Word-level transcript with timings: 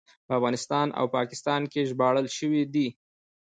په 0.27 0.31
افغانستان 0.39 0.87
او 0.99 1.05
پاکستان 1.17 1.61
کې 1.71 1.87
ژباړل 1.89 2.27
شوی 2.37 2.61
دی. 2.73 2.87